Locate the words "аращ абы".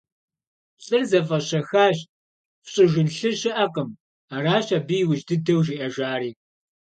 4.35-4.95